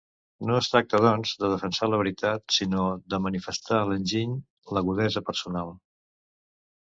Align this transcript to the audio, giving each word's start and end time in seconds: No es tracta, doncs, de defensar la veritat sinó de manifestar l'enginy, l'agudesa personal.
No 0.49 0.53
es 0.59 0.67
tracta, 0.75 0.99
doncs, 1.05 1.33
de 1.41 1.49
defensar 1.51 1.89
la 1.89 1.99
veritat 2.01 2.55
sinó 2.55 2.87
de 3.13 3.19
manifestar 3.25 3.81
l'enginy, 3.91 4.33
l'agudesa 4.77 5.23
personal. 5.29 5.71